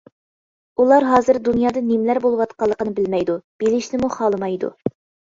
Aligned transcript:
ئۇلار 0.83 1.03
ھازىر 1.09 1.37
دۇنيادا 1.47 1.83
نېمىلەر 1.89 2.19
بولۇۋاتقانلىقىنى 2.23 2.95
بىلمەيدۇ، 3.01 3.37
بىلىشنىمۇ 3.65 4.11
خالىمايدۇ. 4.17 4.73